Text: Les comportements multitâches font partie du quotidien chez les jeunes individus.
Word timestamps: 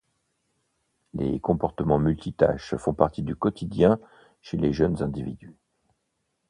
Les 1.13 1.39
comportements 1.39 1.99
multitâches 1.99 2.75
font 2.77 2.95
partie 2.95 3.21
du 3.21 3.35
quotidien 3.35 3.99
chez 4.41 4.57
les 4.57 4.73
jeunes 4.73 5.03
individus. 5.03 5.55